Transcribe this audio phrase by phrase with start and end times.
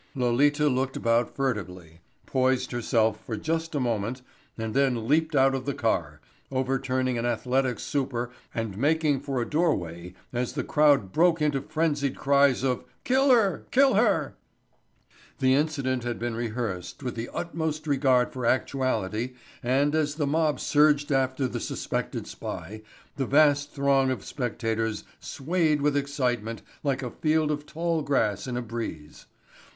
[0.15, 4.23] Lolita looked about furtively, poised herself for just a moment
[4.57, 6.19] and then leaped out of the car,
[6.51, 12.15] overturning an athletic super and making for a doorway as the crowd broke into frenzied
[12.17, 14.33] cries of "kill her, kill her."
[15.37, 20.59] The incident had been rehearsed with the utmost regard for actuality and as the mob
[20.59, 22.81] surged after the suspected spy
[23.17, 28.57] the vast throng of spectators swayed with excitement like a field of tall grass in
[28.57, 29.27] a breeze.